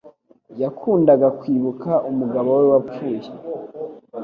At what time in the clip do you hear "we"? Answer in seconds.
2.57-2.65